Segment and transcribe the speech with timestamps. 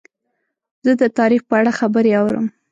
[0.85, 2.45] زه د تاریخ په اړه خبرې اورم.